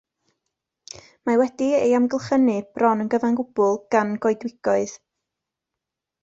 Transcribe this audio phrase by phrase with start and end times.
[1.29, 4.97] Mae wedi ei amgylchynu bron yn gyfan gwbl gan goedwigoedd.